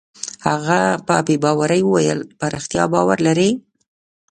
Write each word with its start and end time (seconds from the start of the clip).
هغه 0.47 0.79
په 1.07 1.15
بې 1.25 1.35
باورۍ 1.43 1.81
وویل: 1.85 2.19
په 2.39 2.45
رښتیا 2.53 2.83
باور 2.93 3.17
لرې؟ 3.27 3.49